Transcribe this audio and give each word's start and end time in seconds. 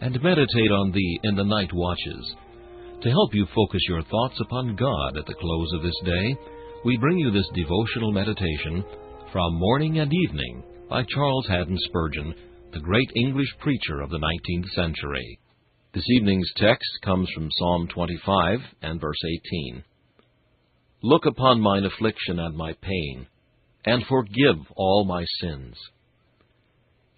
and 0.00 0.22
meditate 0.22 0.70
on 0.70 0.92
thee 0.92 1.20
in 1.24 1.34
the 1.34 1.44
night 1.44 1.72
watches. 1.72 2.34
To 3.02 3.10
help 3.10 3.34
you 3.34 3.46
focus 3.54 3.80
your 3.88 4.02
thoughts 4.02 4.38
upon 4.40 4.76
God 4.76 5.16
at 5.16 5.26
the 5.26 5.34
close 5.34 5.72
of 5.74 5.82
this 5.82 5.98
day, 6.04 6.36
we 6.84 6.96
bring 6.96 7.18
you 7.18 7.30
this 7.30 7.48
devotional 7.54 8.12
meditation 8.12 8.84
from 9.32 9.58
Morning 9.58 9.98
and 9.98 10.12
Evening 10.12 10.62
by 10.88 11.02
Charles 11.04 11.46
Haddon 11.48 11.76
Spurgeon, 11.86 12.34
the 12.72 12.80
great 12.80 13.10
English 13.16 13.48
preacher 13.60 14.00
of 14.00 14.10
the 14.10 14.18
19th 14.18 14.68
century. 14.74 15.38
This 15.94 16.04
evening's 16.10 16.50
text 16.56 16.88
comes 17.02 17.28
from 17.34 17.48
Psalm 17.58 17.88
25 17.92 18.58
and 18.82 19.00
verse 19.00 19.20
18. 19.66 19.84
Look 21.02 21.26
upon 21.26 21.60
mine 21.60 21.84
affliction 21.84 22.38
and 22.38 22.56
my 22.56 22.72
pain, 22.82 23.26
and 23.84 24.04
forgive 24.06 24.56
all 24.76 25.04
my 25.04 25.24
sins 25.40 25.76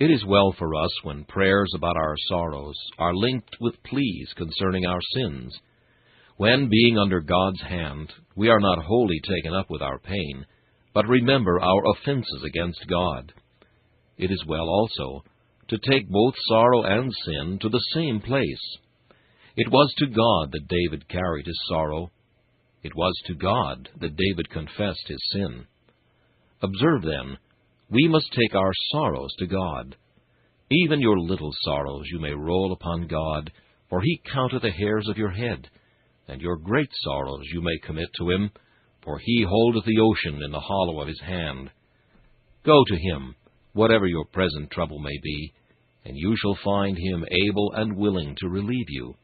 it 0.01 0.11
is 0.11 0.25
well 0.27 0.55
for 0.59 0.75
us 0.75 0.91
when 1.03 1.25
prayers 1.25 1.71
about 1.77 1.97
our 1.97 2.15
sorrows 2.29 2.75
are 2.99 3.15
linked 3.15 3.55
with 3.61 3.83
pleas 3.83 4.33
concerning 4.35 4.87
our 4.87 5.01
sins. 5.15 5.55
When, 6.39 6.71
being 6.71 6.97
under 6.97 7.21
God's 7.21 7.61
hand, 7.61 8.11
we 8.35 8.49
are 8.49 8.61
not 8.61 8.83
wholly 8.83 9.21
taken 9.21 9.55
up 9.55 9.69
with 9.69 9.83
our 9.83 9.99
pain, 9.99 10.47
but 10.95 11.07
remember 11.07 11.61
our 11.61 11.83
offenses 11.93 12.43
against 12.47 12.87
God. 12.89 13.35
It 14.17 14.31
is 14.31 14.43
well 14.49 14.71
also 14.71 15.23
to 15.69 15.79
take 15.91 16.09
both 16.09 16.35
sorrow 16.49 16.83
and 16.83 17.13
sin 17.27 17.59
to 17.61 17.69
the 17.69 17.85
same 17.95 18.21
place. 18.21 18.79
It 19.55 19.71
was 19.71 19.93
to 19.99 20.07
God 20.07 20.53
that 20.53 20.67
David 20.67 21.11
carried 21.11 21.45
his 21.45 21.61
sorrow. 21.69 22.11
It 22.83 22.97
was 22.97 23.13
to 23.27 23.35
God 23.35 23.91
that 24.01 24.17
David 24.17 24.49
confessed 24.49 25.07
his 25.09 25.23
sin. 25.35 25.67
Observe, 26.63 27.03
then, 27.03 27.37
we 27.91 28.09
must 28.09 28.33
take 28.33 28.55
our 28.55 28.73
sorrows 28.93 29.35
to 29.39 29.47
God. 29.47 29.97
Even 30.71 31.01
your 31.01 31.19
little 31.19 31.51
sorrows 31.63 32.05
you 32.13 32.21
may 32.21 32.33
roll 32.33 32.73
upon 32.73 33.09
God, 33.09 33.51
for 33.89 34.01
he 34.01 34.23
counteth 34.33 34.63
the 34.63 34.71
hairs 34.71 35.09
of 35.09 35.19
your 35.19 35.31
head. 35.31 35.69
And 36.29 36.41
your 36.41 36.57
great 36.57 36.91
sorrows 37.03 37.43
you 37.53 37.61
may 37.61 37.77
commit 37.85 38.09
to 38.19 38.31
him, 38.31 38.51
for 39.03 39.19
he 39.19 39.45
holdeth 39.49 39.85
the 39.85 39.99
ocean 40.01 40.41
in 40.45 40.53
the 40.53 40.61
hollow 40.61 41.01
of 41.01 41.09
his 41.09 41.21
hand. 41.21 41.71
Go 42.65 42.85
to 42.87 42.97
him, 42.97 43.35
whatever 43.73 44.07
your 44.07 44.27
present 44.27 44.71
trouble 44.71 45.01
may 45.01 45.19
be, 45.23 45.53
and 46.05 46.17
you 46.17 46.37
shall 46.37 46.59
find 46.65 46.97
him 46.97 47.25
able 47.49 47.73
and 47.75 47.97
willing 47.97 48.37
to 48.39 48.49
relieve 48.49 48.89
you. 48.89 49.15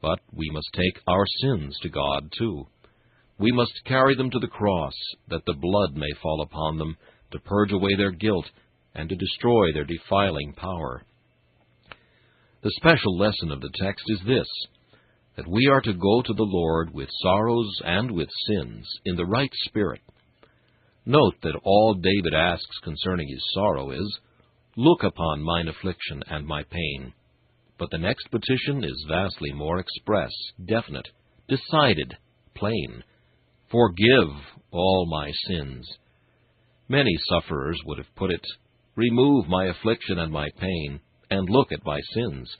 But 0.00 0.20
we 0.32 0.48
must 0.52 0.68
take 0.72 1.02
our 1.08 1.24
sins 1.40 1.76
to 1.82 1.88
God, 1.88 2.32
too. 2.38 2.66
We 3.38 3.50
must 3.50 3.72
carry 3.84 4.14
them 4.14 4.30
to 4.30 4.38
the 4.38 4.46
cross, 4.46 4.94
that 5.28 5.44
the 5.46 5.54
blood 5.54 5.96
may 5.96 6.10
fall 6.22 6.42
upon 6.42 6.78
them, 6.78 6.96
to 7.32 7.38
purge 7.40 7.72
away 7.72 7.94
their 7.96 8.10
guilt, 8.10 8.46
and 8.94 9.08
to 9.08 9.16
destroy 9.16 9.72
their 9.72 9.84
defiling 9.84 10.52
power. 10.54 11.02
The 12.62 12.72
special 12.76 13.16
lesson 13.16 13.52
of 13.52 13.60
the 13.60 13.70
text 13.80 14.04
is 14.08 14.20
this 14.26 14.48
that 15.36 15.46
we 15.46 15.68
are 15.70 15.80
to 15.80 15.92
go 15.92 16.20
to 16.20 16.32
the 16.32 16.42
Lord 16.42 16.92
with 16.92 17.08
sorrows 17.22 17.80
and 17.84 18.10
with 18.10 18.28
sins 18.48 18.84
in 19.04 19.14
the 19.14 19.24
right 19.24 19.52
spirit. 19.66 20.00
Note 21.06 21.34
that 21.42 21.60
all 21.62 21.94
David 21.94 22.34
asks 22.34 22.78
concerning 22.82 23.28
his 23.28 23.42
sorrow 23.54 23.92
is, 23.92 24.18
Look 24.76 25.04
upon 25.04 25.42
mine 25.42 25.68
affliction 25.68 26.22
and 26.28 26.44
my 26.44 26.64
pain. 26.64 27.12
But 27.78 27.90
the 27.90 27.98
next 27.98 28.30
petition 28.30 28.82
is 28.82 29.06
vastly 29.08 29.52
more 29.52 29.78
express, 29.78 30.30
definite, 30.66 31.08
decided, 31.48 32.16
plain. 32.56 33.04
Forgive 33.70 34.28
all 34.72 35.06
my 35.08 35.30
sins. 35.46 35.88
Many 36.88 37.16
sufferers 37.28 37.78
would 37.84 37.98
have 37.98 38.14
put 38.16 38.30
it, 38.30 38.44
Remove 38.98 39.46
my 39.46 39.66
affliction 39.66 40.18
and 40.18 40.32
my 40.32 40.48
pain, 40.58 40.98
and 41.30 41.48
look 41.48 41.70
at 41.70 41.84
my 41.84 42.00
sins. 42.14 42.50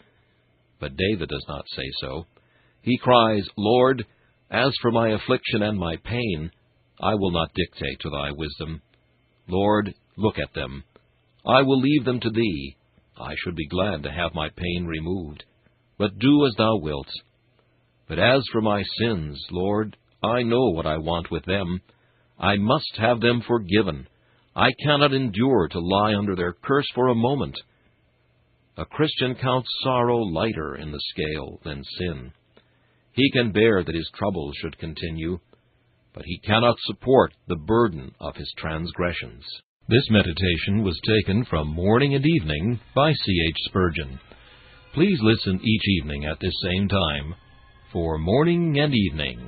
But 0.79 0.97
David 0.97 1.29
does 1.29 1.45
not 1.49 1.65
say 1.75 1.91
so. 2.01 2.27
He 2.81 2.97
cries, 2.97 3.45
Lord, 3.57 4.07
as 4.49 4.73
for 4.81 4.93
my 4.93 5.09
affliction 5.09 5.63
and 5.63 5.77
my 5.77 5.97
pain, 6.05 6.53
I 7.01 7.17
will 7.17 7.33
not 7.33 7.55
dictate 7.55 7.99
to 8.01 8.11
thy 8.11 8.31
wisdom. 8.31 8.83
Lord, 9.49 9.93
look 10.17 10.39
at 10.39 10.55
them. 10.55 10.85
I 11.45 11.63
will 11.63 11.81
leave 11.81 12.05
them 12.05 12.21
to 12.21 12.31
thee. 12.31 12.77
I 13.17 13.35
should 13.43 13.57
be 13.57 13.67
glad 13.67 14.05
to 14.05 14.13
have 14.13 14.33
my 14.33 14.49
pain 14.55 14.87
removed. 14.87 15.43
But 15.99 16.21
do 16.21 16.47
as 16.47 16.55
thou 16.57 16.77
wilt. 16.77 17.09
But 18.07 18.21
as 18.21 18.45
for 18.53 18.61
my 18.61 18.85
sins, 19.01 19.45
Lord, 19.51 19.97
I 20.23 20.45
know 20.45 20.71
what 20.71 20.87
I 20.87 20.99
want 20.99 21.33
with 21.33 21.45
them. 21.47 21.81
I 22.39 22.59
must 22.59 22.97
have 22.99 23.21
them 23.21 23.43
forgiven. 23.45 24.07
I 24.59 24.73
cannot 24.83 25.13
endure 25.13 25.69
to 25.69 25.79
lie 25.79 26.17
under 26.17 26.35
their 26.35 26.53
curse 26.53 26.89
for 26.93 27.09
a 27.09 27.15
moment. 27.15 27.55
A 28.77 28.85
Christian 28.85 29.37
counts 29.37 29.69
sorrow 29.85 30.19
lighter 30.19 30.75
in 30.75 30.91
the 30.91 31.01
scale 31.11 31.61
than 31.65 31.85
sin. 31.97 32.33
He 33.13 33.31
can 33.31 33.53
bear 33.53 33.85
that 33.85 33.95
his 33.95 34.11
troubles 34.17 34.57
should 34.61 34.77
continue, 34.79 35.39
but 36.13 36.25
he 36.25 36.41
cannot 36.41 36.75
support 36.87 37.35
the 37.47 37.55
burden 37.55 38.13
of 38.21 38.35
his 38.35 38.53
transgressions. 38.59 39.45
This 39.89 40.11
meditation 40.11 40.83
was 40.83 41.01
taken 41.07 41.45
from 41.45 41.69
Morning 41.69 42.17
and 42.17 42.27
Evening 42.27 42.81
by 42.97 43.13
C. 43.13 43.33
H. 43.49 43.57
Spurgeon. 43.67 44.19
Please 44.93 45.21
listen 45.23 45.61
each 45.63 45.89
evening 46.01 46.25
at 46.25 46.41
this 46.41 46.55
same 46.65 46.89
time 46.89 47.37
for 47.93 48.19
Morning 48.19 48.77
and 48.81 48.93
Evening. 48.93 49.48